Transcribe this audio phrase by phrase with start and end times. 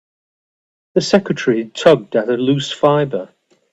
[0.95, 3.29] The secretary tugged at a loose fibre.